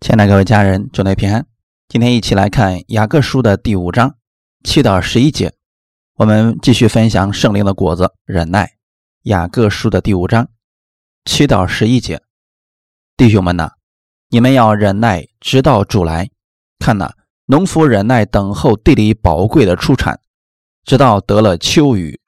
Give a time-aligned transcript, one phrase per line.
[0.00, 1.46] 亲爱的各位家人，祝您平安。
[1.86, 4.16] 今天一起来看雅各书的第五章
[4.64, 5.52] 七到十一节，
[6.14, 8.78] 我们继续分享圣灵的果子——忍耐。
[9.24, 10.48] 雅各书的第五章
[11.26, 12.22] 七到十一节，
[13.14, 13.72] 弟兄们呐，
[14.30, 16.30] 你们要忍耐，直到主来。
[16.78, 17.12] 看呐，
[17.44, 20.18] 农夫忍耐等候地里宝贵的出产，
[20.82, 22.18] 直到得了秋雨、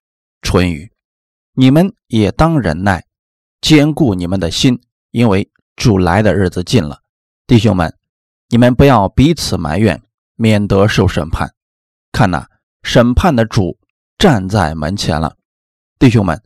[0.43, 0.93] 春雨。
[1.55, 3.07] 你们也当忍耐，
[3.63, 4.79] 坚固你们的心，
[5.11, 7.02] 因为主来的日子近了。
[7.53, 7.95] 弟兄们，
[8.49, 10.01] 你们不要彼此埋怨，
[10.37, 11.53] 免得受审判。
[12.11, 12.47] 看呐，
[12.83, 13.79] 审判的主
[14.17, 15.37] 站在门前了。
[15.99, 16.43] 弟兄们，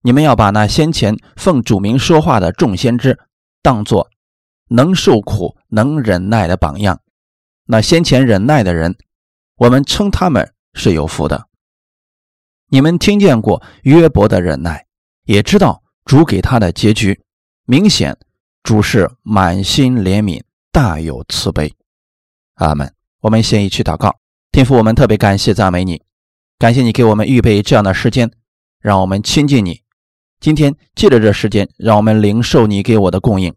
[0.00, 3.20] 你们要把那先前奉主名说话的众先知
[3.60, 4.08] 当作
[4.68, 7.02] 能受苦、能忍耐的榜样。
[7.66, 8.96] 那先前忍耐的人，
[9.56, 11.46] 我们称他们是有福的。
[12.70, 14.86] 你们听见过约伯的忍耐，
[15.24, 17.22] 也知道主给他的结局，
[17.66, 18.16] 明显。
[18.62, 21.74] 主是满心怜悯，大有慈悲。
[22.54, 22.92] 阿门。
[23.20, 24.16] 我们先一起祷告，
[24.50, 26.02] 天父，我们特别感谢赞美你，
[26.58, 28.32] 感谢你给我们预备这样的时间，
[28.80, 29.82] 让我们亲近你。
[30.40, 33.54] 今天借着这时间，让我们领受你给我的供应。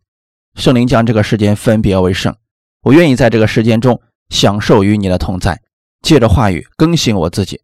[0.54, 2.36] 圣灵将这个时间分别为圣，
[2.84, 5.60] 我愿意在这个时间中享受与你的同在，
[6.04, 7.60] 借着话语更新我自己。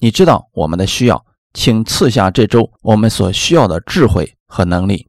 [0.00, 5.08] 你知道我们的需要，请赐下这周我们所需要的智慧和能力。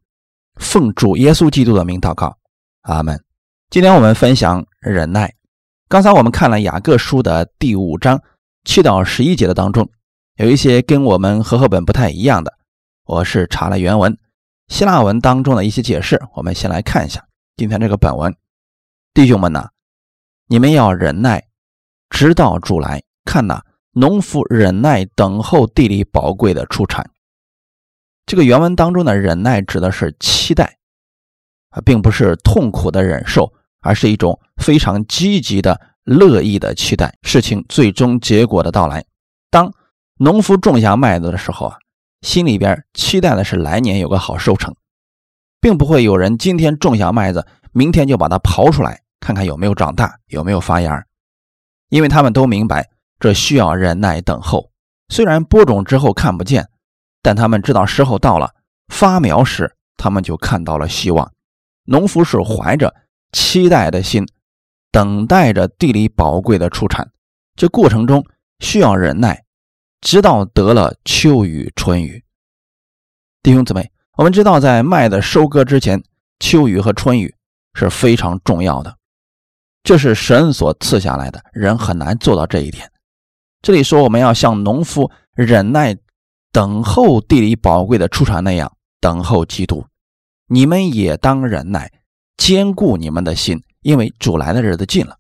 [0.59, 2.37] 奉主耶稣基督的名祷告，
[2.81, 3.19] 阿门。
[3.69, 5.33] 今天我们分享忍耐。
[5.87, 8.21] 刚才我们看了雅各书的第五章
[8.65, 9.89] 七到十一节的当中，
[10.35, 12.53] 有一些跟我们和合本不太一样的。
[13.05, 14.15] 我是查了原文，
[14.67, 16.21] 希腊文当中的一些解释。
[16.35, 18.35] 我们先来看一下今天这个本文。
[19.13, 19.69] 弟兄们呐，
[20.47, 21.47] 你们要忍耐，
[22.09, 23.01] 直到主来。
[23.25, 23.61] 看呐，
[23.93, 27.09] 农夫忍耐等候地里宝贵的出产。
[28.29, 30.77] 这个原文当中的忍耐指的是期待，
[31.71, 39.03] 啊，并不是痛苦的忍受，而是一种非常积极的、乐意的期待事情最终结果的到来。
[39.49, 39.73] 当
[40.19, 41.77] 农夫种下麦子的时候啊，
[42.21, 44.75] 心里边期待的是来年有个好收成，
[45.59, 51.03] 并不会有人今天种下麦子，明天就把它刨出来看看有没有长大、有没有发芽，
[51.89, 54.69] 因为他们都明白这需要忍耐等候。
[55.11, 56.69] 虽然播种之后看不见。
[57.21, 58.53] 但他们知道时候到了，
[58.87, 61.31] 发苗时，他们就看到了希望。
[61.83, 62.95] 农夫是怀着
[63.31, 64.25] 期待的心，
[64.91, 67.11] 等待着地里宝贵的出产。
[67.55, 68.25] 这过程中
[68.59, 69.43] 需要忍耐，
[69.99, 72.23] 直到得了秋雨春雨。
[73.43, 76.01] 弟兄姊妹，我们知道，在麦子收割之前，
[76.39, 77.35] 秋雨和春雨
[77.73, 78.95] 是非常重要的，
[79.83, 82.89] 这是神所赐下来的，人很难做到这一点。
[83.61, 85.97] 这里说，我们要像农夫忍耐。
[86.51, 89.85] 等候地里宝贵的出产那样等候基督，
[90.47, 91.91] 你们也当忍耐，
[92.37, 95.17] 坚固你们的心，因为主来的日子近了。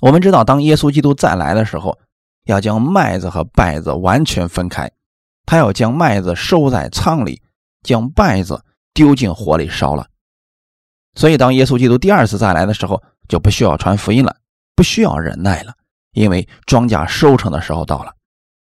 [0.00, 1.98] 我们知道，当耶稣基督再来的时候，
[2.44, 4.90] 要将麦子和稗子完全分开，
[5.46, 7.42] 他要将麦子收在仓里，
[7.82, 10.06] 将稗子丢进火里烧了。
[11.14, 14.36] 所以，当耶稣基督第二次再来的时候，就不需要传福音了，
[14.74, 15.74] 不需要忍耐了，
[16.12, 18.12] 因为庄稼收成的时候到了。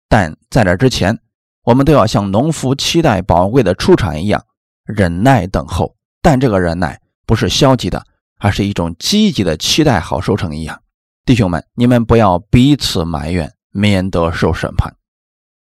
[0.09, 1.19] 但在这之前，
[1.65, 4.45] 我们都要像农夫期待宝贵的出产一样
[4.85, 8.05] 忍耐等候，但这个忍耐不是消极的，
[8.39, 10.83] 而是一种积极的期待好收成一样。
[11.25, 14.97] 弟兄们，你们不要彼此埋怨，免得受审判。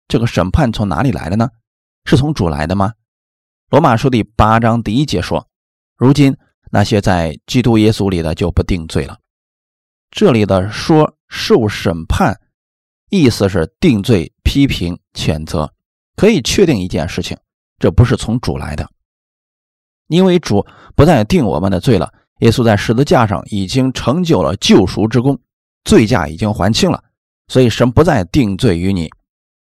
[0.07, 1.49] 这个审判从哪里来的呢？
[2.03, 2.93] 是从主来的吗？
[3.69, 5.47] 罗马书第八章第一节说
[5.95, 6.35] ：“如今
[6.71, 9.19] 那些在基督耶稣里的就不定罪了。”
[10.09, 12.41] 这里的说受审判，
[13.09, 15.71] 意思是定罪、批评、谴责。
[16.15, 17.37] 可以确定一件事情，
[17.79, 18.87] 这不是从主来的，
[20.07, 22.13] 因为主不再定我们的罪了。
[22.39, 25.39] 耶稣在十字架上已经成就了救赎之功，
[25.83, 27.03] 罪价已经还清了，
[27.47, 29.09] 所以神不再定罪于你，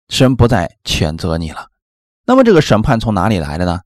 [0.09, 1.69] 神不再谴责你了。
[2.27, 3.81] 那么这个审判从哪里来的呢？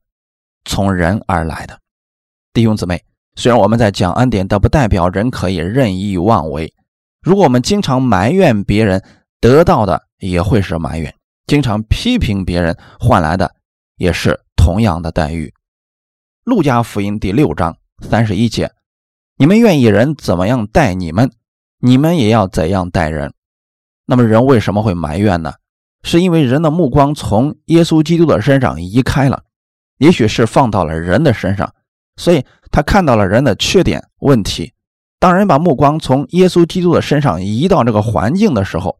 [0.65, 1.79] 从人而来的。
[2.51, 3.03] 弟兄姊妹，
[3.35, 6.73] 虽然我们在讲恩典，但不代表人可以任意妄为。
[7.21, 9.03] 如果我们经常埋怨别人，
[9.39, 11.13] 得到的也会是埋怨。
[11.49, 13.55] 经常批评别人换来的
[13.97, 15.51] 也是同样的待遇。
[16.43, 17.75] 路加福音第六章
[18.07, 18.71] 三十一节：
[19.35, 21.31] 你们愿意人怎么样待你们，
[21.79, 23.33] 你们也要怎样待人。
[24.05, 25.53] 那么人为什么会埋怨呢？
[26.03, 29.41] 是因为人的目光从耶稣基督的身上移开了，
[29.97, 31.73] 也许是放到了人的身上，
[32.17, 34.71] 所以他看到了人的缺点问题。
[35.17, 38.99] 当人把目光从耶稣基督的身上移到这个环境的时候，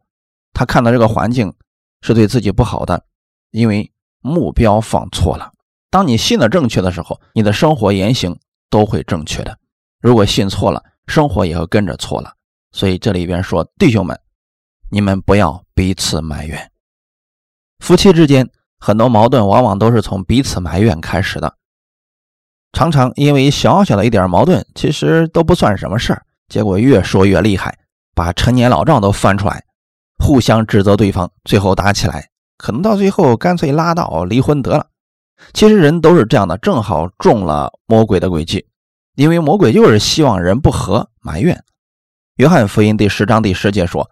[0.52, 1.54] 他看到这个环境。
[2.02, 3.04] 是对自己不好的，
[3.50, 5.52] 因为目标放错了。
[5.90, 8.38] 当你信的正确的时候，你的生活言行
[8.68, 9.58] 都会正确的。
[10.00, 12.32] 如果信错了，生活也会跟着错了。
[12.72, 14.18] 所以这里边说，弟兄们，
[14.90, 16.70] 你们不要彼此埋怨。
[17.80, 18.48] 夫妻之间
[18.78, 21.56] 很多矛盾，往往都是从彼此埋怨开始的。
[22.72, 27.76] 常常因为小小的一点矛盾，其实都不算什么事儿，结果越说越厉害，
[28.14, 29.64] 把陈年老账都翻出来，
[30.20, 32.28] 互相指责对方，最后打起来，
[32.58, 34.86] 可能到最后干脆拉倒，离婚得了。
[35.54, 38.66] 其实人都是这样的，正好中了魔鬼的诡计，
[39.16, 41.64] 因为魔鬼就是希望人不和、埋怨。
[42.36, 44.10] 约翰福音第十章第十节说：“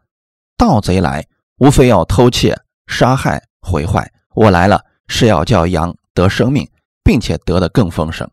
[0.57, 1.27] 盗贼来，
[1.59, 4.11] 无非要偷窃、杀害、毁坏。
[4.35, 6.69] 我来了，是要叫羊得生命，
[7.05, 8.29] 并且得的更丰盛。”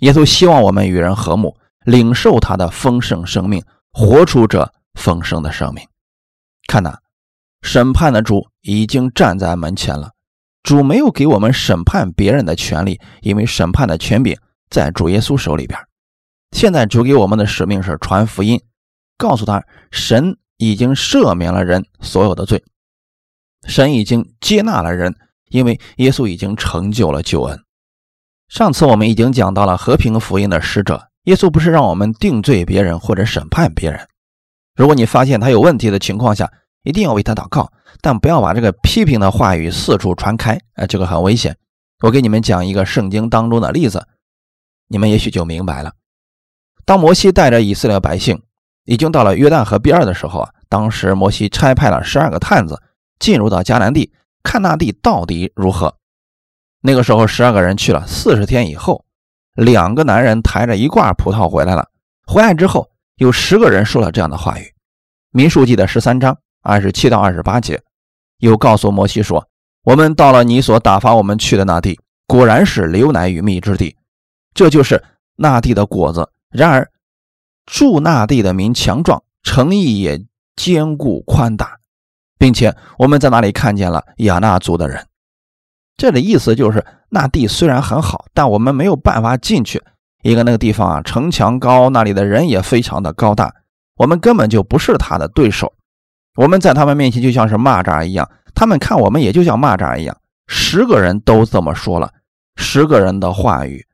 [0.00, 5.86] 耶稣希望我们与人和睦，领受他的丰盛生命，活出这丰盛的生命。
[6.68, 6.98] 看呐，
[7.62, 10.12] 审判的主已经站在门前了。
[10.62, 14.36] 主没有给我们审判别人的权利，因为审判的权柄
[14.68, 15.80] 在主耶稣手里边。
[16.52, 18.60] 现在主给我们的使命是传福音，
[19.16, 22.62] 告诉他神已经赦免了人所有的罪，
[23.66, 25.14] 神已经接纳了人，
[25.48, 27.58] 因为耶稣已经成就了救恩。
[28.48, 34.06] 上次我们已经讲到了和平福音的使者，耶稣不是让我们定罪别人或者审判别人。
[34.78, 36.52] 如果你发现他有问题的情况下，
[36.84, 41.56] 一定要为他祷告，但不要把这个批评的话语四处传开，哎，这个很危险。
[42.00, 44.06] 我给你们讲一个圣经当中的例子，
[44.86, 45.94] 你们也许就明白了。
[46.84, 48.40] 当摩西带着以色列百姓
[48.84, 52.80] 已经到了约旦河边的时候啊，当时摩西差派了十二个探子
[53.18, 54.12] 进入到迦南地，
[54.44, 55.96] 看那地到底如何。
[56.82, 58.06] 那个时候，十二个人去了。
[58.06, 59.04] 四十天以后，
[59.56, 61.88] 两个男人抬着一罐葡萄回来了。
[62.24, 64.72] 回来之后，有十个人说了这样的话语。
[65.30, 67.82] 民数记的十三章二十七到二十八节，
[68.38, 69.48] 又告诉摩西说
[69.82, 71.98] ：“我们到了你所打发我们去的那地，
[72.28, 73.96] 果然是流奶与蜜之地，
[74.54, 75.02] 这就是
[75.34, 76.30] 那地的果子。
[76.48, 76.88] 然而，
[77.66, 80.24] 住那地的民强壮，诚意也
[80.54, 81.78] 坚固宽大，
[82.38, 85.06] 并且我们在那里看见了亚纳族的人。”
[85.98, 89.82] 这里意思就是，那地虽然很好，但我们没有办法进去。
[90.22, 93.54] 一个那个地方啊，城墙高，那里的人也非常的高大，
[93.96, 95.72] 我们根本就不是他的对手。
[96.36, 100.16] 我们在他们面前就像是蚂蚱一样，他们看我们也就像蚂蚱一样。
[100.46, 102.12] 十个人都这么说了，
[102.56, 103.86] 十个人的话语，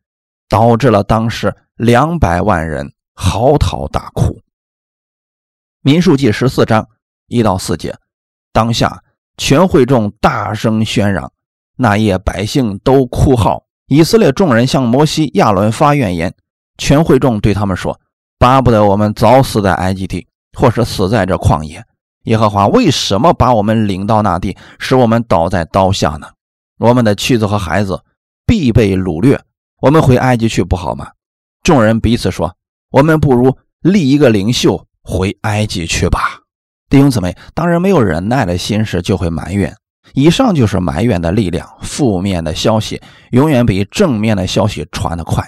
[0.49, 4.41] 导致了当时两百万人嚎啕大哭。
[5.83, 6.89] 民数记十四章
[7.27, 7.97] 一到四节，
[8.53, 9.03] 当下
[9.37, 11.31] 全会众大声喧嚷。
[11.77, 16.35] 那夜百姓都哭号，以色列众人向摩西、亚伦发怨言。
[16.77, 18.01] 全会众对他们说
[18.37, 20.27] ：“巴不得我们早死在埃及地，
[20.59, 21.85] 或是死在这旷野。
[22.25, 26.27] 耶和华为什么把我们领到那地，使我们倒在刀下呢？
[26.79, 28.03] 我们的妻子和孩子
[28.45, 29.41] 必被掳掠。
[29.81, 31.13] 我们回埃及去不好吗？”
[31.63, 32.57] 众人彼此说
[32.91, 36.41] ：“我们不如立一个领袖回埃及去吧。”
[36.91, 39.77] 弟兄姊妹，当人没有忍耐的心时，就会埋怨。
[40.13, 45.43] 以上就是埋怨的力量，负面的消息永远比正面的消息传得快。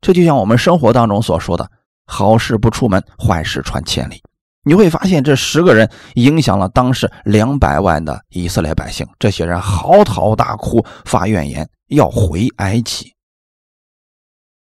[0.00, 1.70] 这就像我们生活当中所说的
[2.06, 4.22] ：“好事不出门，坏事传千里。”
[4.68, 9.06] 你会发现，这十个人影响了当时两百万的以色列百姓。
[9.16, 13.14] 这些人嚎啕大哭，发怨言，要回埃及。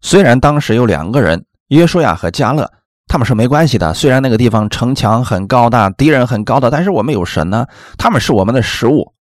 [0.02, 2.68] 虽然当时有两个人，约书亚和加勒，
[3.06, 3.94] 他们是没关系的。
[3.94, 9.14] 虽然那个地方城墙很高大，敌人很高的，但是我们有神呢，他们是我们的食物。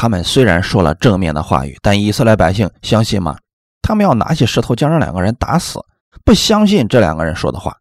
[0.00, 3.36] 他们虽然说了正面的话语，但以色列百姓相信吗？
[3.82, 5.80] 他们要拿起石头将这两个人打死，
[6.24, 7.76] 不相信这两个人说的话。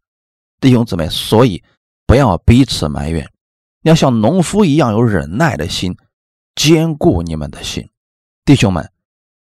[0.59, 1.63] 弟兄姊妹，所以
[2.07, 3.29] 不要彼此埋怨，
[3.83, 5.95] 要像农夫一样有忍耐的心，
[6.55, 7.87] 坚固你们的心。
[8.43, 8.89] 弟兄们，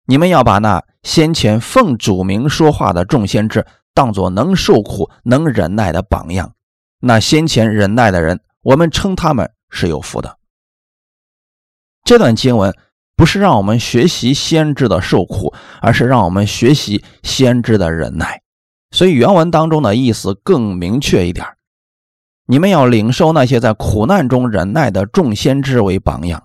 [0.05, 6.51] 你们要把那先前奉主名说话的众先知当作能受苦、能忍耐的榜样。
[6.99, 10.37] 那先前忍耐的人，我们称他们是有福的。
[12.05, 12.71] 这段经文
[13.15, 18.43] 不是让我们学习先知的受苦，而是让我们学习先知的忍耐。
[18.91, 21.47] 所以原文当中的意思更明确一点：
[22.45, 26.43] 你们要领受那些在苦难中忍耐的众先知为榜样。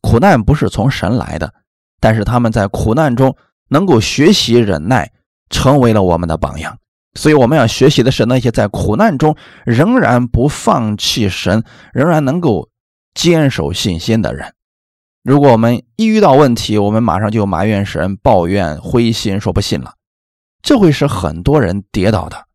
[0.00, 1.52] 苦难不是从神来的，
[1.98, 3.36] 但是他们在苦难中
[3.68, 5.10] 能够学习忍耐，
[5.50, 6.78] 成为了我们的榜样。
[7.14, 12.68] 所以我们要学习的是那些在苦难中仍然不放弃神，仍然能够
[13.12, 14.54] 坚守信心的人。
[15.24, 19.94] 如果我们一遇到问题，我们马上就埋怨神、抱怨、灰心，说不信了，
[20.62, 22.46] 这会使很多人跌倒的。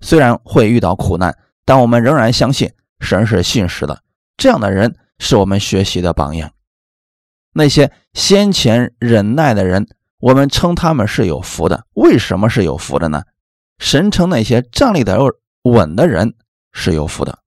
[0.00, 4.02] 虽然会遇到苦难，但我们仍然相信神是信实的。
[4.36, 6.52] 这样的人是我们学习的榜样。
[7.52, 9.86] 那些先前忍耐的人，
[10.18, 11.86] 我们称他们是有福的。
[11.94, 13.22] 为什么是有福的呢？
[13.78, 15.16] 神称那些站立的
[15.62, 16.34] 稳的人
[16.72, 17.38] 是有福的。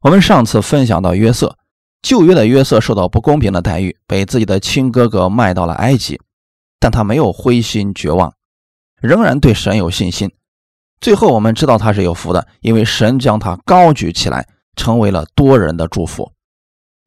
[0.00, 1.58] 我们上次分享到约瑟，
[2.02, 6.20] 旧约的约瑟受到不公平的待遇，被自己的亲哥哥卖到了埃及，
[6.80, 8.34] 但他没有灰心绝望，
[9.00, 10.30] 仍然对神有信心。
[11.00, 16.32] 最后我们知道他是有福的，因为神将他高举起来，成为了多人的祝福。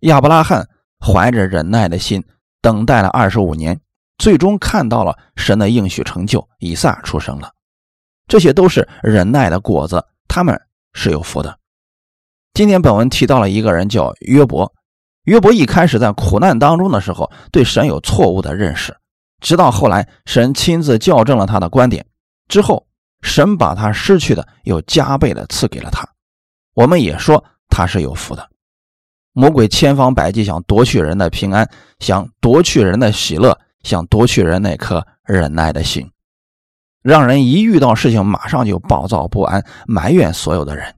[0.01, 0.67] 亚伯拉罕
[0.99, 2.23] 怀着忍耐的心
[2.61, 3.79] 等待了二十五年，
[4.17, 7.51] 最终看到了神的应许成就，以撒出生了。
[8.27, 10.59] 这些都是忍耐的果子，他们
[10.93, 11.59] 是有福的。
[12.53, 14.73] 今天本文提到了一个人叫约伯，
[15.25, 18.95] 约伯一开始在苦难当中的时候，对神有错误的认识，
[19.41, 22.05] 直到后来神亲自校正了他的观点
[22.47, 22.87] 之后，
[23.21, 26.07] 神把他失去的又加倍的赐给了他。
[26.73, 28.49] 我们也说他是有福的。
[29.33, 36.09] 魔鬼千方百计想夺去人的平安，想夺去人的喜乐，想夺去人那颗忍耐的心，
[37.01, 40.95] 让人一遇到事情马上就暴躁不安，埋怨所有的人。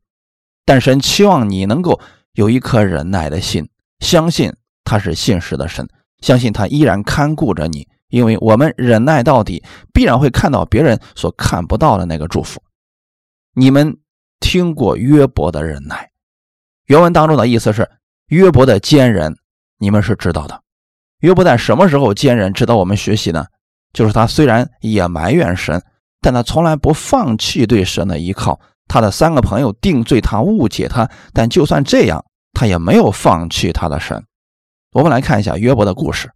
[0.66, 2.00] 但神期望你能够
[2.34, 3.68] 有一颗忍耐的心，
[4.00, 5.88] 相信他是信实的神，
[6.22, 9.64] 相信他依然看顾着你，因为我们忍耐到底，
[9.94, 12.62] 必然会看到别人所看不到的那个祝福。
[13.54, 13.98] 你们
[14.40, 16.10] 听过约伯的忍耐？
[16.86, 17.90] 原文当中的意思是。
[18.28, 19.34] 约伯的坚忍，
[19.80, 20.62] 你们是知道的。
[21.20, 23.46] 约伯在什么时候坚忍，值得我们学习呢？
[23.94, 25.82] 就是他虽然也埋怨神，
[26.20, 28.60] 但他从来不放弃对神的依靠。
[28.90, 32.22] 他的三个朋友定罪他、误解他，但就算这样，
[32.58, 34.26] 他也没有放弃他的神。
[34.92, 36.32] 我们来看一下约伯的故事。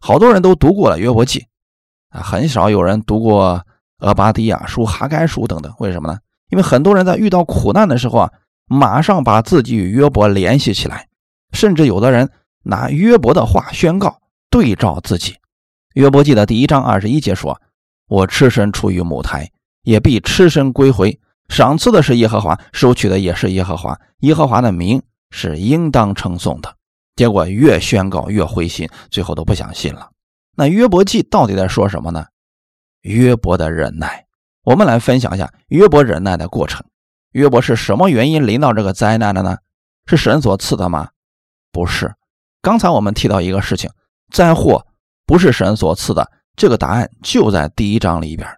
[0.00, 1.44] 好多人都读过了约伯记，
[2.08, 3.62] 啊，很少有人读过
[3.98, 5.70] 俄巴底亚书、哈该书等等。
[5.78, 6.18] 为什么呢？
[6.48, 8.32] 因为很多人在遇到苦难的时候啊，
[8.66, 11.06] 马上把自己与约伯联系起来。
[11.52, 12.30] 甚至有的人
[12.62, 15.36] 拿约伯的话宣告，对照自己。
[15.92, 17.60] 约伯记的第一章二十一节说
[18.08, 19.50] ：“我赤身出于母胎，
[19.82, 21.20] 也必赤身归回。
[21.48, 24.00] 赏赐的是耶和华，收取的也是耶和华。
[24.20, 25.02] 耶和华的名
[25.32, 26.72] 是应当称颂的。”
[27.16, 30.10] 结果越宣告越灰心，最后都不相信了。
[30.54, 32.26] 那约伯记到底在说什么呢？
[33.00, 34.24] 约伯的忍耐。
[34.62, 36.84] 我们来分享一下约伯忍耐的过程。
[37.32, 39.58] 约伯是什么原因临到这个灾难的呢？
[40.06, 41.08] 是神所赐的吗？
[41.72, 42.14] 不是，
[42.60, 43.90] 刚才我们提到一个事情，
[44.30, 44.86] 灾祸
[45.26, 48.48] 不是神所赐的，这个答案就在第一章里边。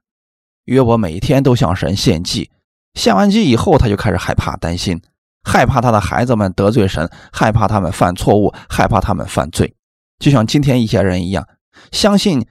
[0.64, 2.50] 约伯每天都向神献祭，
[2.94, 5.00] 献完祭以后，他就开始害怕、担心，
[5.44, 9.74] 害怕他的孩子们得罪神，害怕他们犯错误，害怕他们犯罪，
[10.18, 11.46] 就像今天一些人一样，
[11.92, 12.46] 相信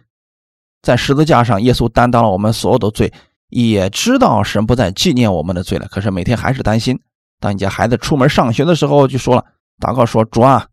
[0.82, 3.12] 在十字架上耶稣担当了我们所有的罪，
[3.50, 7.00] 也知道神不再纪念我们的罪了，可是每天还是担心。
[7.40, 9.46] 当你家孩子出门上学的时候，就说了。
[9.82, 10.68] 祷告说：“主啊，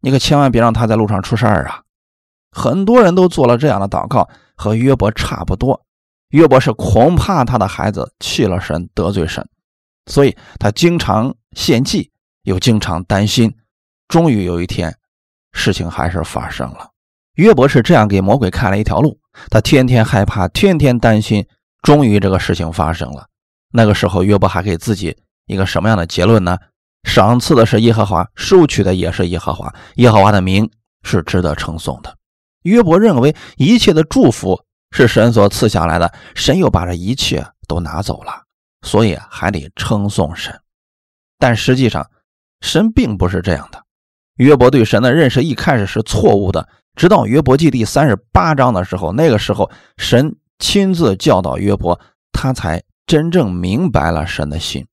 [0.00, 1.82] 你可千万别让他在路上出事儿啊！”
[2.50, 5.80] 很多人都做了这样的祷告，和约伯差不多。
[6.30, 9.48] 约伯是恐怕他的孩子弃了神，得罪神，
[10.06, 12.10] 所以他经常献祭，
[12.42, 13.54] 又经常担心。
[14.08, 14.96] 终于有一天，
[15.52, 16.90] 事情还是发生了。
[17.34, 19.18] 约伯是这样给魔鬼开了一条路：
[19.50, 21.46] 他天天害怕，天天担心。
[21.82, 23.26] 终于这个事情发生了。
[23.72, 25.16] 那个时候，约伯还给自己
[25.46, 26.58] 一个什么样的结论呢？
[27.04, 29.72] 赏赐的是耶和华，收取的也是耶和华。
[29.94, 30.70] 耶和华的名
[31.02, 32.14] 是值得称颂的。
[32.64, 38.42] 约伯认为一切的祝福是神所赐下来的，神又把这一切都拿走了，
[38.82, 40.60] 所以还得称颂神。
[41.38, 42.10] 但实际上，
[42.60, 43.82] 神并不是这样的。
[44.36, 52.00] 约伯对神的认识一开始是错误的，直到约伯记第三十八章的时候，那个时候神亲自教导约伯，
[52.32, 54.86] 他才真正明白了神的心。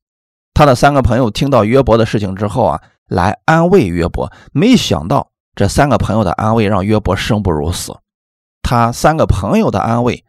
[0.53, 4.31] 他的三个朋友听到约伯的事情之后啊，来安慰约伯。
[4.51, 7.95] 没想到这三个朋友的安慰让约伯生不如死。
[8.61, 10.25] 他三个朋友的安慰，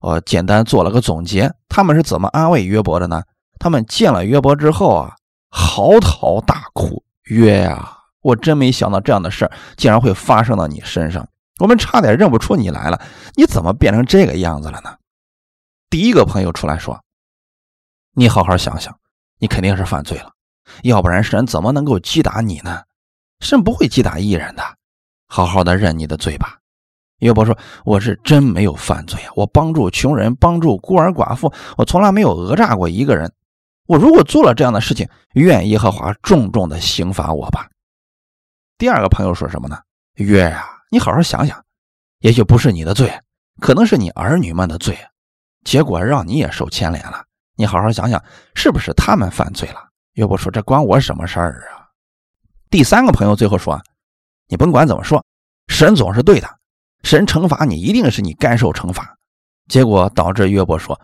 [0.00, 1.54] 我简单做了个总结。
[1.68, 3.22] 他们是怎么安慰约伯的呢？
[3.58, 5.16] 他们见了约伯之后啊，
[5.50, 11.28] 嚎啕大哭：“约呀，我真没想到这样的事竟然会发生到你身上。
[11.60, 13.00] 我们差点认不出你来了。
[13.34, 14.96] 你怎么变成这个样子了呢？”
[15.90, 17.00] 第一个朋友出来说
[18.14, 18.96] ：“你好好想想。”
[19.42, 20.32] 你肯定是犯罪了，
[20.82, 22.82] 要不然神怎么能够击打你呢？
[23.40, 24.62] 神不会击打艺人的，
[25.26, 26.59] 好好的认你的罪吧。
[27.20, 33.32] 约伯说：“我是真没有犯罪啊，我帮助穷人，帮助孤儿寡妇，我从来没有讹诈过一个人。
[33.86, 37.68] 我如果做了这样的事情，愿耶和华重重的刑罚我吧。”
[38.78, 39.78] 第二个朋友说什么呢？
[40.14, 41.62] 约呀，你好好想想，
[42.20, 43.12] 也许不是你的罪，
[43.60, 44.98] 可能是你儿女们的罪，
[45.64, 47.24] 结果让你也受牵连了。
[47.56, 48.22] 你好好想想，
[48.54, 49.88] 是不是他们犯罪了？
[50.14, 51.84] 约伯说：“这关我什么事儿啊？”
[52.70, 53.78] 第三个朋友最后说
[54.48, 55.22] ：“你甭管怎么说，
[55.68, 56.48] 神总是对的，
[57.02, 59.16] 神惩罚你一定是你该受惩罚。”
[59.68, 61.00] 结果导致约伯说：“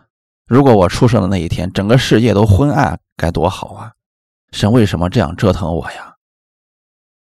[0.46, 3.92] 如果我出生的那一天，整个世界都昏暗，该多好啊！
[4.50, 6.14] 神为什么这样折腾我呀？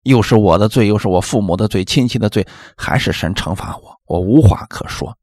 [0.03, 4.00] 又是我的罪，又是我父母的罪，亲戚的罪，还是神惩罚我？
[4.05, 5.17] 我无话可说。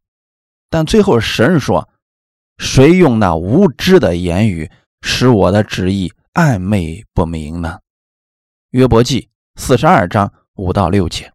[0.71, 1.89] 但最后神说
[2.59, 4.71] ：“谁用那无知的言语
[5.03, 7.79] 使我的旨意暧昧不明呢？”
[8.71, 11.33] 约伯记四十二章五到六节。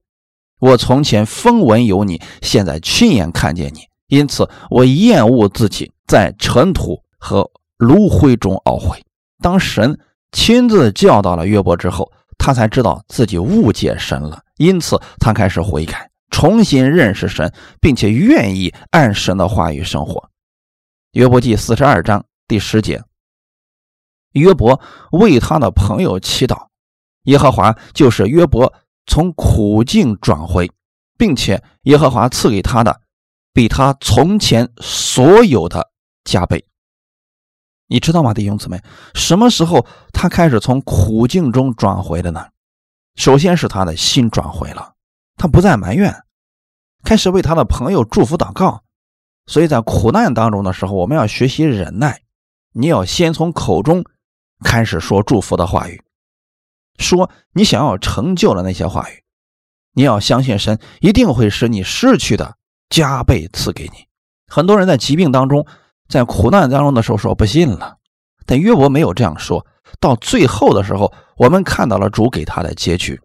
[0.59, 7.47] 我从前风闻有你，现在亲眼看见你，因此我厌恶自己在尘土和
[7.77, 8.99] 炉灰中懊悔。
[9.39, 9.99] 当神
[10.31, 20.27] 亲自教导了约伯之后，他才知道自己误解神了，因此他开始悔改，重新认识神，并且愿意按神的话语生活。
[21.11, 23.03] 约伯记四十二章第十节，
[24.31, 26.65] 约伯为他的朋友祈祷，
[27.25, 28.73] 耶和华就是约伯。
[29.07, 30.69] 从苦境转回，
[31.17, 33.01] 并且耶和华赐给他的，
[33.53, 35.89] 比他从前所有的
[36.23, 36.63] 加倍。
[37.87, 38.81] 你知道吗，弟兄姊妹？
[39.15, 42.45] 什么时候他开始从苦境中转回的呢？
[43.15, 44.93] 首先是他的心转回了，
[45.37, 46.13] 他不再埋怨，
[47.03, 48.83] 开始为他的朋友祝福祷告。
[49.45, 52.21] 所以在苦难当中的时候，我们要学习忍耐，
[52.73, 54.03] 你要先从口中
[54.65, 56.03] 开始说祝福的话语。
[56.97, 59.23] 说你想要成就的那些话语，
[59.93, 62.55] 你要相信神一定会使你失去的
[62.89, 64.05] 加倍赐给你。
[64.47, 65.65] 很多人在疾病当中，
[66.07, 67.97] 在苦难当中的时候说不信了，
[68.45, 69.65] 但约伯没有这样说。
[69.99, 73.19] 到最后的时候，我们看到了主给他的结局，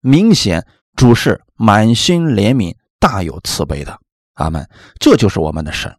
[0.00, 3.98] 明显主是满心怜悯、大有慈悲的。
[4.34, 4.68] 阿门。
[4.98, 5.94] 这就是我们的神。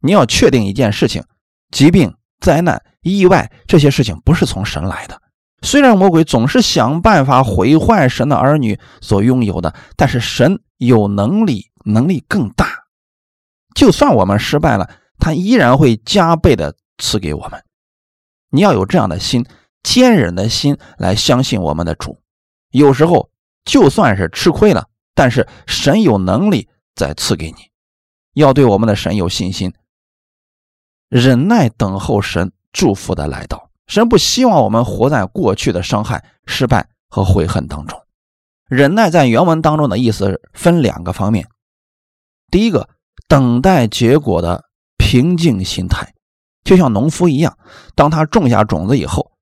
[0.00, 1.24] 你要确定一件事情：
[1.70, 5.20] 疾病、灾难、意外这些事情不是从神来的。
[5.62, 12.84] 虽然魔鬼总是想办法毁坏神的儿女所拥有的，但是神有能力，能力更大。
[13.74, 17.62] 就算我们失败了，他依然会加倍的赐给我们。
[18.50, 19.46] 你要有这样的心，
[19.82, 22.20] 坚忍的心来相信我们的主。
[22.70, 23.30] 有时候
[23.64, 27.70] 就算是吃亏了，但是神有能力再赐给你。
[28.34, 29.72] 要对我们的神有信心，
[31.08, 33.69] 忍耐等候神祝福的来到。
[33.90, 38.00] 神不希望我们活在过去的伤害、失败和悔恨当中。
[38.68, 41.48] 忍耐在原文当中的意思分两个方面：
[42.52, 42.88] 第一个，
[43.26, 44.62] 等待结果的
[44.96, 46.14] 平静心态，
[46.62, 47.58] 就像农夫一样，
[47.96, 49.32] 当他种下种子以后，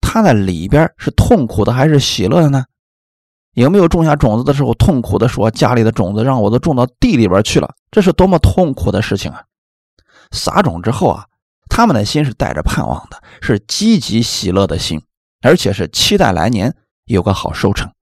[0.00, 2.64] 他在里边是痛苦的还是喜乐的呢？
[3.52, 9.42] 有没有种下种子的时候痛苦的说：“家里的种子让我都种到地里边去了，这是多么痛苦的事情啊！”
[10.32, 11.26] 撒种之后啊。
[11.68, 15.02] 他们的心是带着盼望的，是积极喜乐的心，
[15.42, 16.74] 而且是期待来年
[17.04, 17.92] 有个好收成。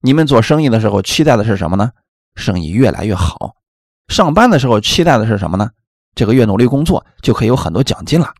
[0.00, 1.92] 你们做生意的时候期待的是什么呢？
[2.34, 3.54] 生意越来越好。
[4.08, 5.70] 上班的时候期待的是什么呢？
[6.14, 8.34] 这个月努力工作就可以有很多奖金了。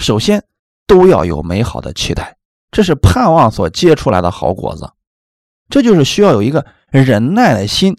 [0.00, 0.44] 首先
[0.86, 2.36] 都要有美好的期待，
[2.70, 4.90] 这是盼望所结出来的好果子。
[5.68, 7.96] 这就是需要有一个忍耐的心，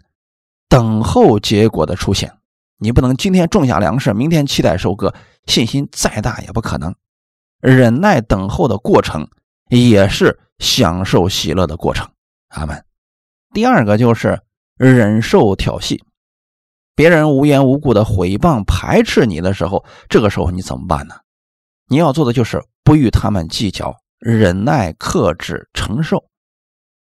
[0.68, 2.34] 等候结果的出现。
[2.80, 5.14] 你不能今天种下粮食，明天期待收割，
[5.48, 6.94] 信心再大也不可能。
[7.60, 9.28] 忍耐等候的过程
[9.70, 12.08] 也是享受喜乐的过程。
[12.50, 12.86] 阿门。
[13.54, 14.40] 第二个就是
[14.78, 16.00] 忍受挑衅，
[16.96, 21.16] 别人无缘无故的毁谤、排斥你的时候，这个时候你怎么办呢？
[21.88, 26.26] 你要做的就是不与他们计较，忍耐、克制、承受。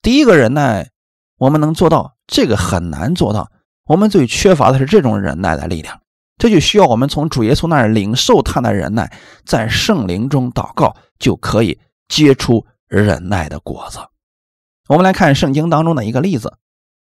[0.02, 0.92] 第一个忍耐，
[1.38, 3.50] 我们能做到，这个很难做到。
[3.86, 6.02] 我们最缺乏的是这种忍耐的力量，
[6.38, 9.12] 这就需要我们从主耶稣那儿领受他的忍耐，
[9.46, 14.00] 在圣灵中祷告，就可以结出忍耐的果子。
[14.90, 16.58] 我们来看圣经当中的一个例子：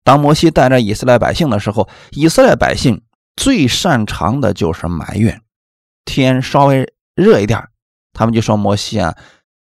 [0.04, 3.02] 当摩西带着以色列百姓的时候，以色列百姓
[3.36, 5.42] 最擅长的就是埋怨。
[6.06, 7.62] 天稍微热一点，
[8.14, 9.16] 他们就说：“摩西啊。”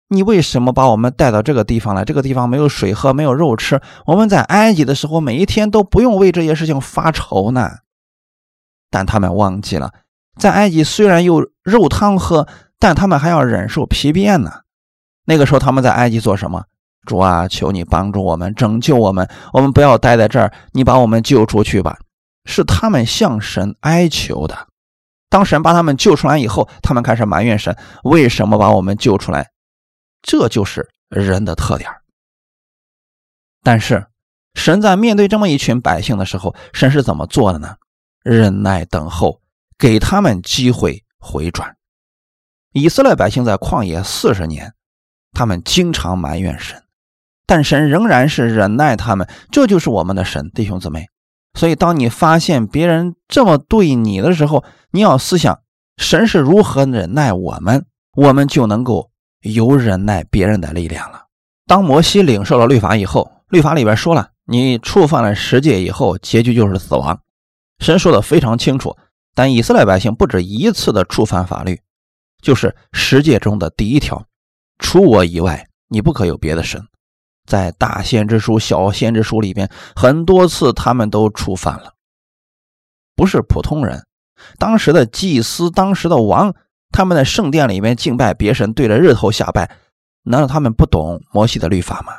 [0.08, 2.04] 你为什么把我们带到这个地方来？
[2.04, 3.80] 这个地方没有水喝，没有肉吃。
[4.04, 7.68] 我们在埃及的时候，每一天都不用为这些事情发愁呢。
[8.96, 9.92] 但他们忘记了，
[10.40, 14.50] 在埃及虽然有肉汤喝，但他们还要忍受疲变呢。
[15.26, 16.64] 那个时候他们在埃及做什么？
[17.04, 21.98] 主啊，求你帮助我们，拯救我们，我们不要待在这儿，你把我们救出去吧。
[22.46, 24.68] 是他们向神哀求的。
[25.28, 29.50] 当神把他们救出来以后，他们开始埋怨神，为什么把我们救出来？
[30.22, 31.90] 这就是人的特点
[33.62, 34.06] 但是
[34.54, 37.76] 神在面对这么一群百姓的时候，神是怎么做的呢？
[38.28, 39.40] 忍耐等候，
[39.78, 41.76] 给他们机会回转。
[42.72, 44.72] 以色列百姓在旷野四十年，
[45.30, 46.82] 他们经常埋怨神，
[47.46, 49.28] 但神仍然是忍耐他们。
[49.52, 51.06] 这就是我们的神，弟兄姊妹。
[51.54, 55.60] 所以，当你发现别人这么对你的时候，你要思想：
[55.96, 57.86] 神是如何忍耐我们，
[58.16, 59.12] 我们就能够
[59.42, 61.26] 有忍耐别人的力量了。
[61.64, 67.20] 当摩西领受了律法以后，律法里边说了，你触犯了十诫以后，结局就是死亡。
[67.78, 68.96] 神说的非常清楚。
[69.34, 71.78] 但以色列百姓不止一次的触犯法律，
[72.40, 74.26] 就是十诫中的第一条：
[74.78, 76.82] 除我以外，你不可有别的神。
[77.44, 81.92] 在大先知书、小先知书里边，很多次他们都触犯了。
[83.14, 84.06] 不是普通人，
[84.58, 86.54] 当时的祭司、当时的王，
[86.90, 89.76] 他们在圣殿里面敬拜别神，对着日头下拜，
[90.22, 92.14] 难道他们不懂摩西的律法吗？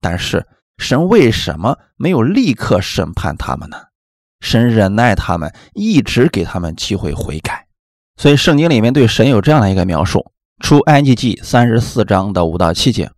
[0.00, 0.46] 但是
[0.78, 3.78] 神为什么没有立刻审判他们呢？
[4.40, 7.66] 神忍耐他们，一直给他们机会悔改，
[8.16, 13.10] 所以圣经里面对神有这样的一个描述：出埃及记三十四章的五到七节，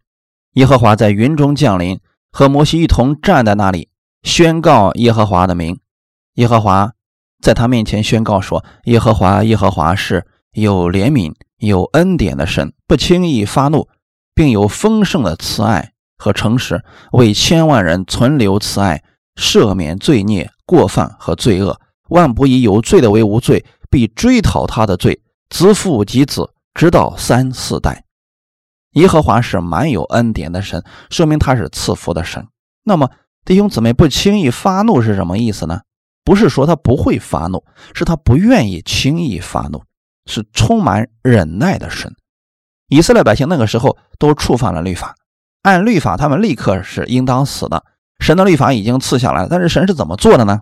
[0.54, 2.00] 耶和华在云中降临，
[2.32, 3.88] 和摩西一同站在那里，
[4.22, 5.78] 宣告耶和华的名。
[6.34, 6.92] 耶和华
[7.42, 13.88] 在他面前宣告说：“耶和华，耶和华是有怜悯、有恩典的神，不轻易发怒，
[14.34, 19.02] 并有丰盛的慈爱和诚实，为千万人存留慈爱，
[19.38, 28.04] 赦免罪孽。”过犯和罪恶，万不以有罪的为无罪，必追讨他的罪，自父及子，直到三四代。
[28.90, 32.46] 耶和华是满有恩典的神，说明他是赐福的神。
[32.84, 33.08] 那么，
[33.46, 35.80] 弟兄姊妹不轻易发怒是什么意思呢？
[36.22, 39.82] 不是说他不会发怒，是他不愿意轻易发怒，
[40.26, 42.14] 是充满忍耐的神。
[42.88, 45.14] 以色列百姓那个时候都触犯了律法，
[45.62, 47.82] 按律法他们立刻是应当死的。
[48.18, 50.60] 神的律法已经赐下来了，但是神是怎么做的呢？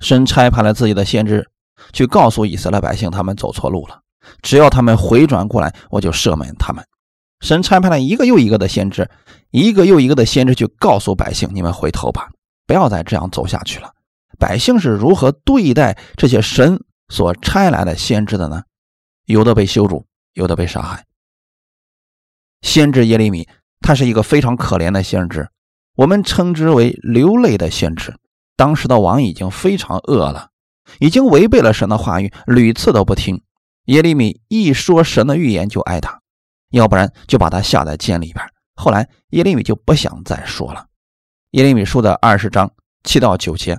[0.00, 1.48] 神差派了自己的先知
[1.92, 4.02] 去告诉以色列百姓，他们走错路了，
[4.42, 6.84] 只要他们回转过来，我就赦免他们。
[7.40, 9.10] 神差派了一个又一个的先知，
[9.50, 12.30] 一个又一个的先知去告诉百姓：你们回头吧，
[12.66, 13.92] 不要再这样走下去了。
[14.38, 18.62] 百姓是如何对待这些神所差来的先知的呢？
[19.24, 21.04] 有的被羞辱，有的被杀害。
[22.60, 23.48] 先知耶利米，
[23.80, 25.48] 他是一个非常可怜的先知。
[25.94, 28.14] 我们称之为流泪的先知。
[28.56, 30.48] 当时的王已经非常饿了，
[31.00, 33.42] 已经违背了神的话语，屡次都不听。
[33.86, 36.20] 耶利米一说神的预言就挨打，
[36.70, 38.44] 要不然就把他下在监里边。
[38.74, 40.86] 后来耶利米就不想再说了。
[41.50, 42.70] 耶利米书的二十章
[43.04, 43.78] 七到九节：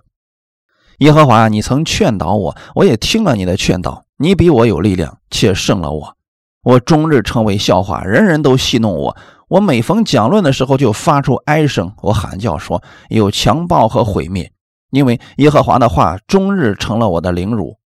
[0.99, 4.05] 耶和华，你曾劝导我，我也听了你的劝导。
[4.17, 6.17] 你比我有力量，且胜了我。
[6.61, 9.17] 我终日成为笑话，人人都戏弄我。
[9.53, 11.93] 我每逢讲论的时候，就发出哀声。
[12.01, 14.51] 我喊叫说：“有强暴和毁灭，
[14.89, 17.77] 因为耶和华的话终日成了我的凌辱、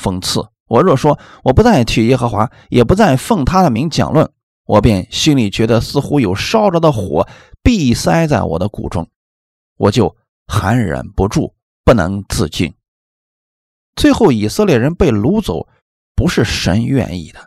[0.00, 0.42] 讽刺。
[0.66, 4.30] 我若说我不再提耶和华，也不再奉他的名讲论，
[4.64, 7.28] 我便心里觉得似乎有烧着的火
[7.62, 9.06] 闭塞在我的骨中，
[9.76, 11.52] 我就含忍不住，
[11.84, 12.72] 不能自禁。
[13.94, 15.68] 最后，以色列人被掳走，
[16.16, 17.40] 不是神愿意的。”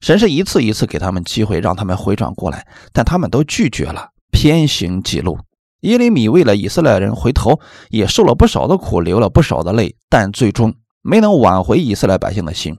[0.00, 5.38] 神是一次一次给他们机会，让他们回转过来，但他们都拒绝了，偏行己路。
[5.80, 12.78] 耶利米为了以色列人回头，也受了不少的苦，流了不少的泪，但最终没能挽回以色列百姓的心。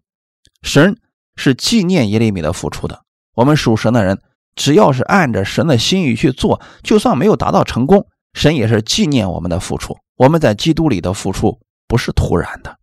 [0.61, 0.97] 神
[1.35, 3.01] 是纪念耶利米的付出的。
[3.35, 4.19] 我们属神的人，
[4.55, 9.97] 只要是按着神的心意去做，就算没有达到成功，神也是纪念我们的付出。
[10.17, 12.77] 我们在基督里的付出不是突然的。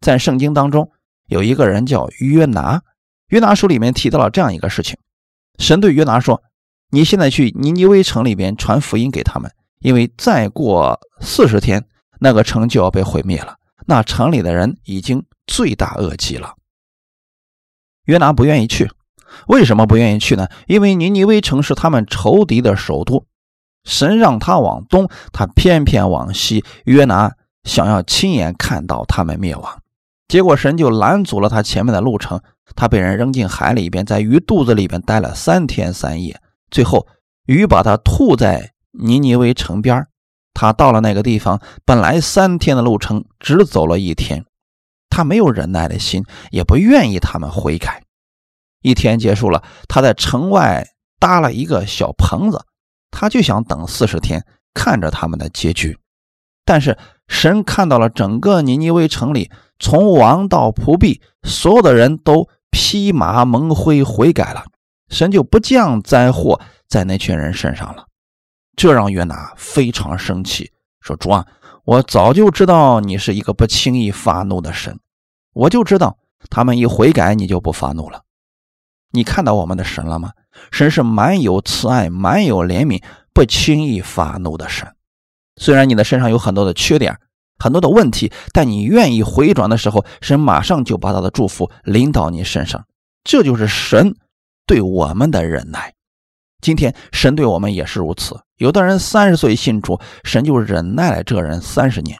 [0.00, 0.90] 在圣经当中，
[1.26, 2.82] 有一个人叫约拿。
[3.34, 4.96] 约拿书里面提到了这样一个事情，
[5.58, 6.40] 神对约拿说
[6.90, 11.84] ：“你现在去尼尼微城里边传福音给他们，因为再过四十天，
[12.20, 13.56] 那个城就要被毁灭了。
[13.86, 16.54] 那城里的人已经罪大恶极了。”
[18.06, 18.88] 约拿不愿意去，
[19.48, 20.46] 为什么不愿意去呢？
[20.68, 23.26] 因为尼尼微城是他们仇敌的首都，
[23.82, 26.64] 神让他往东，他偏偏往西。
[26.84, 27.32] 约拿
[27.64, 29.82] 想要亲眼看到他们灭亡，
[30.28, 32.40] 结果神就拦阻了他前面的路程。
[32.74, 37.06] 他被人扔进海里边，在鱼肚子里边待了三天三夜，最后
[37.46, 40.06] 鱼把他吐在尼尼微城边
[40.54, 44.44] 他到了那个地方，本来三天的路程，只走了一天。
[45.10, 48.02] 他没有忍耐的心，也不愿意他们悔改。
[48.80, 50.88] 一天结束了，他在城外
[51.20, 52.64] 搭了一个小棚子，
[53.10, 55.98] 他就想等四十天，看着他们的结局。
[56.64, 56.96] 但是
[57.28, 62.48] 神看到了整个尼尼微城里，从王到仆婢，所有的人都。
[62.76, 64.64] 披麻蒙灰悔改了，
[65.08, 68.06] 神就不降灾祸在那群人身上了。
[68.74, 71.46] 这让约拿非常生气，说：“主啊，
[71.84, 74.98] 我早就知道你是一个不轻易发怒的神，
[75.52, 76.18] 我就知道
[76.50, 78.22] 他们一悔改，你就不发怒了。
[79.12, 80.32] 你看到我们的神了吗？
[80.72, 83.00] 神是满有慈爱、满有怜悯、
[83.32, 84.92] 不轻易发怒的神。
[85.56, 87.16] 虽然你的身上有很多的缺点，
[87.64, 92.84] 很多的问题，但你愿意回转的时候，神马上就把他的祝福临到你身上。
[93.24, 94.16] 这就是神
[94.66, 95.94] 对我们的忍耐。
[96.60, 98.38] 今天神对我们也是如此。
[98.58, 102.18] 有的人三十岁信主，神就忍耐了这人三十年；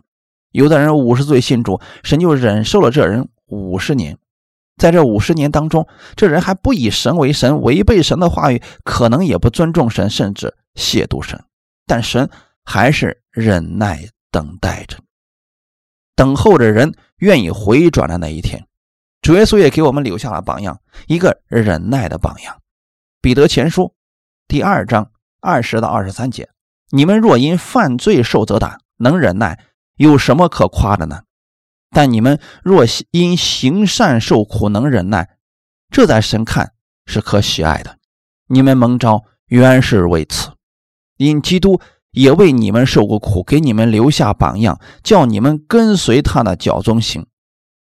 [0.50, 4.16] 有的人五十岁信主，神就忍受了这人五十年。
[4.78, 11.38] 在这五十年当中，这人还不以神为神，违背神的话语，可能也不尊重神，甚至亵渎神。
[11.86, 12.30] 但神
[12.64, 14.96] 还是忍耐等待着，
[16.16, 18.66] 等候着人愿意回转的那一天。
[19.22, 22.60] 主耶稣也给我们留下了榜样，一个忍耐的榜样。
[23.22, 23.94] 彼得前书
[24.46, 26.50] 第二章二十到二十三节：
[26.90, 29.58] 你们若因犯罪受责打，能忍耐，
[29.96, 31.22] 有什么可夸的呢？
[31.90, 35.38] 但你们若因行善受苦能忍耐，
[35.90, 36.72] 这在神看
[37.06, 37.98] 是可喜爱的。
[38.48, 40.50] 你们蒙召原是为此，
[41.16, 41.80] 因基督
[42.14, 47.26] 也为你们受过苦，给你们留下榜样，叫你们跟随他的脚踪行。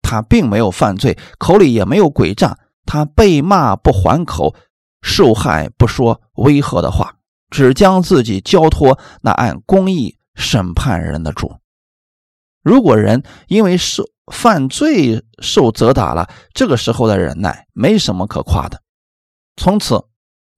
[0.01, 2.57] 他并没有犯罪，口里也没有诡诈。
[2.85, 4.53] 他被骂不还口，
[5.01, 7.15] 受害不说威吓的话，
[7.49, 11.55] 只将自己交托那按公义审判人的主。
[12.61, 18.81] 如果人因为受犯罪受责打了，这个时候的忍耐没什么可夸的。
[19.55, 20.03] 从此，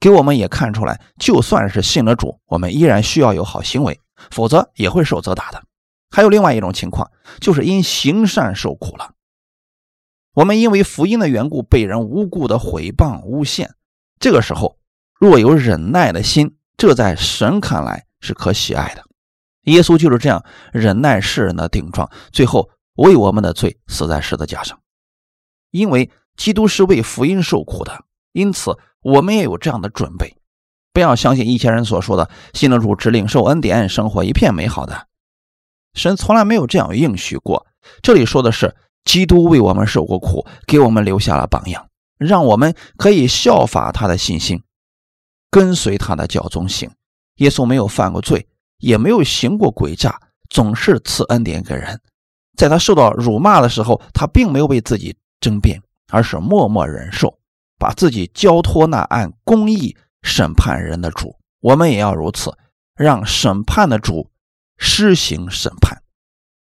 [0.05, 5.63] 给我们也看出来，就算是信了主，我们依然需要有好行为，否则也会受责打的。
[6.11, 7.09] 还有另外一种情况，
[7.41, 9.15] 就是因行善受苦了。
[10.35, 13.73] 我们因为福音的缘故被人无故的毁谤诬陷，
[14.19, 14.77] 这个时候
[15.19, 19.03] 若有忍耐的心，这在神看来是可喜爱的。
[19.63, 24.79] 耶稣就是这样忍耐世人的顶撞，最后为我们的罪死在十字架上。
[25.71, 30.35] 因为基督是为福音受苦的，因此我们也有这样的准备。
[30.93, 35.07] 不要相信一些人所说的“信了主只领受恩典，生活一片美好的”。
[35.95, 37.65] 神从来没有这样应许过。
[38.03, 44.61] 这里说的是基督为我们受过苦，给我们留下了榜样，让我们可以效法他的信心，
[45.49, 46.91] 跟随他的脚踪行。
[47.37, 48.47] 耶稣没有犯过罪。
[48.79, 50.19] 也没有行过诡诈，
[50.49, 52.01] 总是赐恩典给人。
[52.57, 57.39] 在他受到辱骂的时候，他并没有为自己争辩，而是默默忍受，
[57.85, 61.37] 把自己交托那按公义审判人的主。
[61.59, 62.57] 我们也要如此，
[62.95, 64.31] 让审判的主
[64.79, 66.01] 施行审判。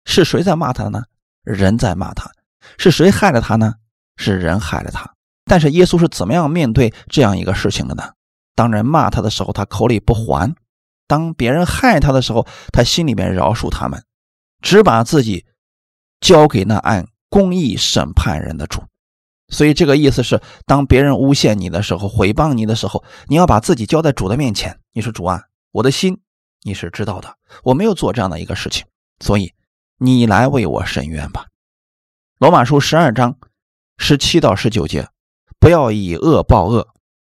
[0.04, 1.04] 是谁在骂他呢？
[1.44, 2.28] 人在骂他。
[2.76, 3.74] 是谁害了他呢？
[4.16, 5.14] 是人害了他。
[5.44, 8.14] 但是耶稣是怎么样面对这样一个事情的呢？
[8.56, 10.56] 当人骂他的时候，他口里不还。
[11.06, 14.02] 当别人害他的时候，他心里面饶恕他们，
[14.60, 15.46] 只把自己
[16.20, 18.82] 交给那按公义审判人的主。
[19.48, 24.78] 所以这个意思是，当别人诬陷你的时候，毁谤你的时候，你要把自己交在主的面前。
[24.92, 26.20] 你说主啊，我的心
[26.62, 28.86] 你是知道的，我没有做这样的一个事情，
[29.20, 29.52] 所以
[29.98, 31.46] 你来为我伸冤吧。
[32.38, 33.38] 罗马书十二章
[33.98, 35.08] 十七到十九节，
[35.60, 36.88] 不要以恶报恶，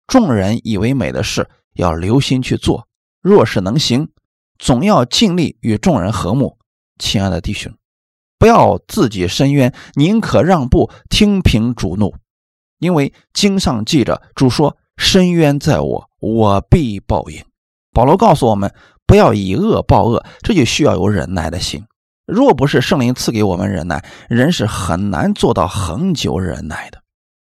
[0.08, 2.88] 众人以为美的事，要留心去做。
[3.22, 4.10] 若是能行，
[4.58, 6.58] 总要尽力与众人和睦。
[6.98, 7.72] 亲爱的弟兄，
[8.39, 12.15] 不要自己伸冤，宁可让步，听凭主怒。
[12.80, 17.43] 因为经上记着，主说：“伸冤在我，我必报应。”
[17.91, 18.73] 保罗告诉我们，
[19.06, 21.86] 不要以恶报恶，这就需要有忍耐的心。
[22.25, 27.02] 若不是圣灵赐给我们忍耐，人是很难做到恒久忍耐的。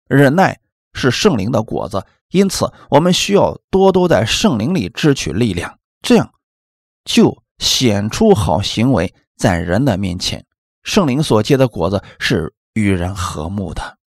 [0.07, 0.61] 忍耐
[0.92, 2.05] 是圣灵的果子。
[2.31, 6.35] 因此，我们需要多多在圣灵里支取力量，这样
[7.05, 10.44] 就显出好行为在人的面前。
[10.85, 13.99] 圣灵所结的果子是与人和睦的。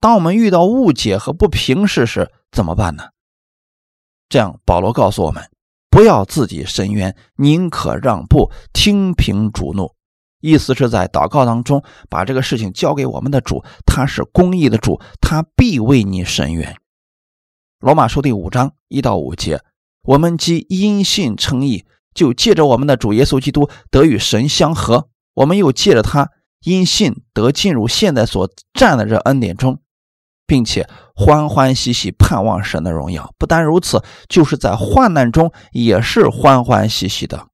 [0.00, 3.04] 当我们遇到误解和不平事时，怎么办呢？
[4.28, 5.48] 这样，保罗告诉我们：
[5.88, 9.94] 不要自己伸冤，宁可让步，听凭主怒。
[10.40, 16.76] 意思是在祷告当中，把这个事情交给我们的主，他是公义的主，他必为你伸冤。
[17.78, 19.62] 罗马书第五章一到五节，
[20.02, 26.30] 我们既因信称义，就借着我们的主耶稣基督得与神相合；我们又借着他
[26.64, 29.78] 因信得进入现在所占的这恩典中，
[30.46, 33.32] 并且欢欢喜喜盼望神的荣耀。
[33.38, 37.46] 不单如此，就是在患难中也是欢欢喜喜的，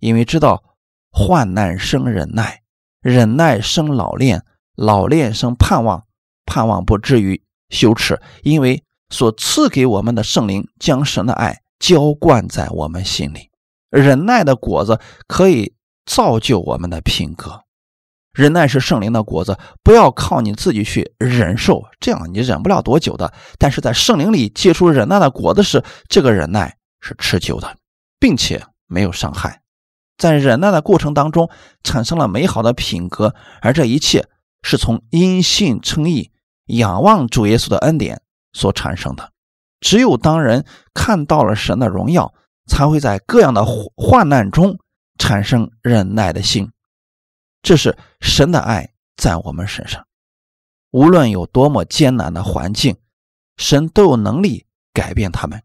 [0.00, 0.64] 因为知道
[1.10, 2.62] 患难生忍耐，
[3.00, 4.44] 忍耐生老练，
[4.74, 6.04] 老练生盼望，
[6.44, 8.82] 盼望不至于羞耻，因为。
[9.08, 13.50] 所赐给我们的圣灵，将神的爱浇灌在我们心里。
[13.88, 17.64] 忍耐的果子可以造就我们的品格。
[18.32, 23.32] 忍耐是圣灵的果子，不要靠你自己去忍受，这样你忍不了多久的。
[23.58, 27.76] 但是在圣灵里结出忍耐的果子时，这个忍耐是持久的，
[28.20, 29.62] 并且没有伤害。
[30.18, 31.48] 在忍耐的过程当中
[31.82, 34.28] 产生了美好的品格，而这一切
[34.62, 36.30] 是从因信称义、
[36.66, 38.20] 仰望主耶稣的恩典
[38.52, 39.32] 所产生的。
[39.80, 42.34] 只有当人看到了神的荣耀，
[42.66, 43.64] 才会在各样的
[43.94, 44.78] 患难中
[45.18, 46.70] 产生忍耐的心。
[47.62, 50.06] 这是神的爱在我们身上，
[50.90, 52.96] 无论有多么艰难的环境，
[53.56, 55.62] 神都有能力改变他们。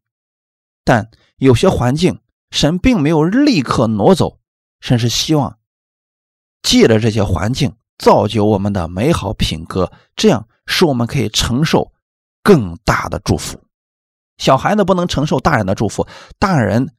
[0.83, 4.39] 但有些环境，神并没有立刻挪走。
[4.79, 5.59] 神是希望
[6.63, 11.91] 借着这些环境造就我们的美好品格，这样使我们可以承受
[12.41, 13.61] 更大的祝福。
[14.37, 16.07] 小孩子不能承受大人的祝福，
[16.39, 16.95] 大人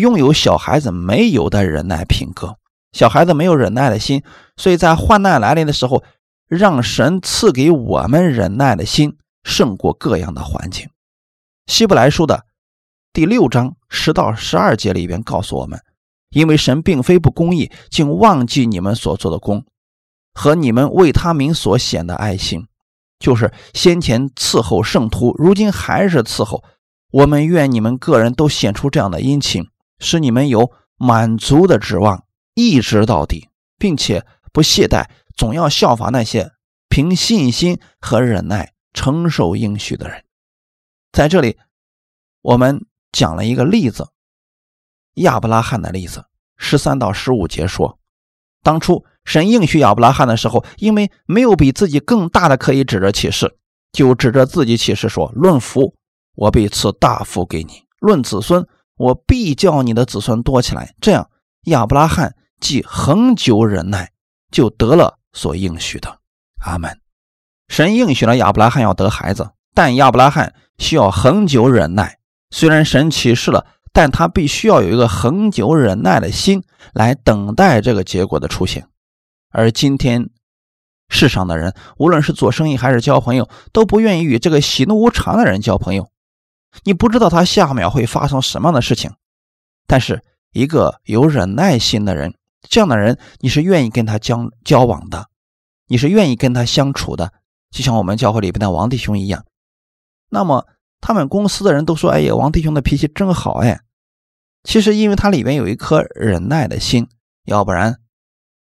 [0.00, 2.56] 拥有小孩子没有的忍耐品格。
[2.92, 4.22] 小孩子没有忍耐的心，
[4.56, 6.02] 所以在患难来临的时候，
[6.48, 10.88] 让神赐给我们忍耐的心，胜过各样的环境。
[11.66, 12.44] 希伯来书的
[13.12, 15.80] 第六章十到十二节里边告诉我们。
[16.30, 19.64] 因为神并非不公义，竟忘记你们所做的功
[20.34, 22.66] 和你们为他名所显的爱心，
[23.18, 26.62] 就是先前伺候圣徒，如今还是伺候。
[27.12, 36.52] 我们愿你们个人都显出这样的殷勤，使你们有满足的指望，一直到底，并且不懈怠，总要效法那些
[36.88, 40.24] 凭信心和忍耐承受应许的人。
[41.12, 41.58] 在这里，
[42.42, 44.08] 我们讲了一个例子。
[45.14, 46.26] 亚伯拉罕的例子，
[46.58, 47.98] 十三到十五节说，
[48.62, 53.56] 当初神应许亚伯拉罕的时候，因为没有比自己更大的可以指着启示，
[53.92, 55.94] 就指着自己启示说：“论福，
[56.34, 61.30] 我必赐大福给你；论子孙，我必叫你的子孙多起来。”这样，
[61.64, 64.12] 亚伯拉罕既恒久忍耐，
[64.50, 66.18] 就得了所应许的。
[66.64, 67.00] 阿门。
[67.68, 72.18] 神应许了亚伯拉罕要得孩子，但亚伯拉罕需要恒久忍耐。
[72.50, 73.66] 虽然神启示了。
[73.92, 78.88] 但他必须要有一个恒久忍耐的心来等待这个结果的出现，
[79.48, 80.28] 而今天
[81.08, 86.10] 世上的人，无论是做生意还是交朋友，都不愿意与这个喜怒无常的人交朋友。
[86.84, 89.12] 你不知道他下秒会发生什么样的事情，
[89.86, 95.28] 但是一个有忍耐心的人，这样的人你是愿意跟他交交往的，
[95.86, 97.32] 你是愿意跟他相处的，
[97.70, 99.44] 就像我们教会里边的王弟兄一样。
[100.28, 100.66] 那么
[101.00, 103.80] 他们公司的人都说：“哎呀，王弟兄的脾气真好，哎。”
[104.64, 107.08] 其实，因为他里面有一颗忍耐的心，
[107.44, 108.00] 要不然，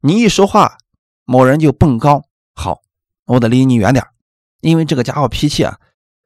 [0.02, 0.78] 你一说话，
[1.24, 2.26] 某人就蹦高。
[2.54, 2.82] 好，
[3.26, 4.06] 我得离你远点
[4.62, 5.80] 因为这个家伙脾气啊，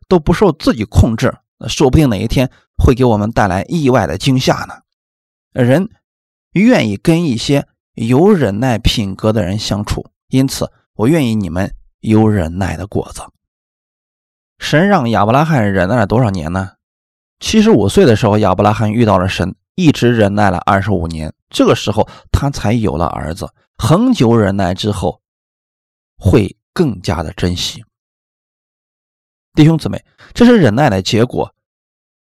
[0.09, 4.75] 都不受自己控制，说不定哪一天会给我们带来意外的惊吓呢。
[5.51, 5.89] 人
[6.53, 13.21] 愿意跟一些有忍耐品格的人相处，因此，我愿意你们有忍耐的果子。
[14.59, 16.73] 神让亚伯拉罕忍耐了多少年呢？
[17.39, 19.55] 七十五岁的时候，亚伯拉罕遇到了神。
[19.75, 23.49] 一直忍耐了二十五年，这个时候他才有了儿子。
[23.77, 25.21] 恒久忍耐之后，
[26.17, 27.85] 会更加的珍惜。
[29.53, 31.53] 弟兄姊妹，这是忍耐的结果。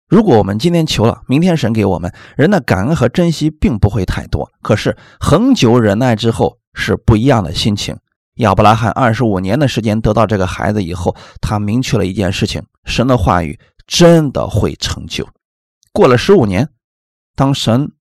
[0.09, 4.51] 如果我们今天求了，明天神给我们，人的感恩和珍惜并不会太多。
[4.61, 7.97] 可是恒久忍耐之后是不一样的心情。
[8.37, 15.29] 亚伯拉罕二十五年的时间得到这个孩子以后，他明确了一件事情：神的话语真的会成就。
[15.93, 16.69] 过了十五年。
[17.35, 17.93] 当神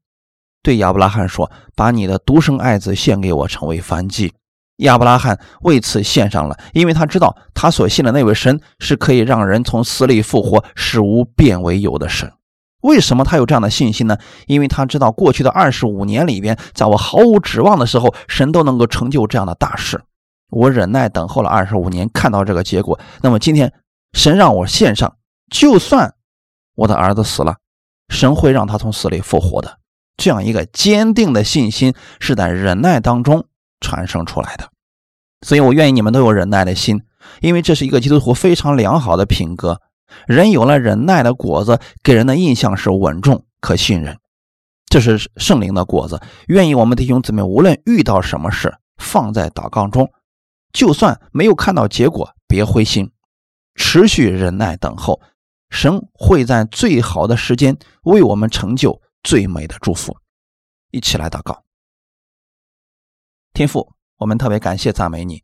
[0.61, 4.33] 对亚伯拉罕说：“把你的独生爱子献给我，成为燔祭。”
[4.81, 12.31] 亚伯拉罕为此献上了，因为他知道他所信的那位神是可以让人从死里复活、使无变为有的神。
[12.81, 14.17] 为什么他有这样的信心呢？
[14.47, 20.01] 因为他知道过去的二十五年里边，在我毫无指望的时候，神都能够成就这样的大事。
[20.49, 22.99] 我忍耐等候了二十五年，看到这个结果。
[23.21, 23.71] 那么今天，
[24.13, 25.15] 神让我献上，
[25.51, 26.15] 就算
[26.75, 27.57] 我的儿子死了。
[28.09, 29.77] 神会让他从死里复活的，
[30.17, 33.45] 这样一个坚定的信心是在忍耐当中
[33.81, 34.71] 产生出来的。
[35.45, 37.01] 所以我愿意你们都有忍耐的心，
[37.41, 39.81] 因为这是一个基督徒非常良好的品格。
[40.27, 44.17] 人有了忍耐的果子，给人的印象是稳重、可信任，
[44.85, 46.21] 这是圣灵的果子。
[46.47, 50.11] 愿意我们弟兄姊妹，无论遇到什么事，放在祷告中，
[50.73, 53.11] 就算没有看到结果，别灰心，
[53.75, 55.21] 持续忍耐等候。
[55.69, 60.17] 神会在最好的时间为我们成就最美的祝福。
[60.91, 61.63] 一起来祷告，
[63.53, 65.43] 天父，我们特别感谢赞美你。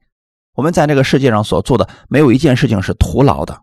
[0.56, 3.62] 我们在这个世界上所做的没有一件事情是徒劳的，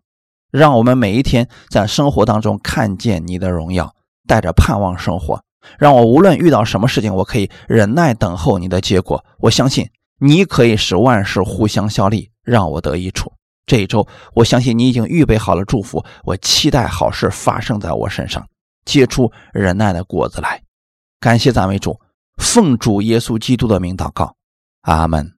[0.53, 3.95] 让我们每一天在生活当中看见你的荣耀，
[4.26, 5.42] 带着盼望生活。
[5.78, 9.24] 让我无论遇到什么事情，我可以忍耐等候你的结果。
[9.38, 9.88] 我相信
[10.20, 13.32] 你可以使万事互相效力，让我得益处。
[13.64, 16.05] 这一周，我相信你已经预备好了祝福。
[16.22, 18.47] 我期待好事发生在我身上，
[18.84, 20.62] 结出忍耐的果子来。
[21.18, 21.99] 感谢赞美主，
[22.37, 24.37] 奉主耶稣基督的名祷告，
[24.82, 25.34] 阿门。